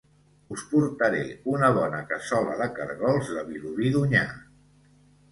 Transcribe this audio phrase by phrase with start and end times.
[0.53, 1.19] Us portaré
[1.51, 4.23] una bona cassola de cargols de Vilobí d'Onyar!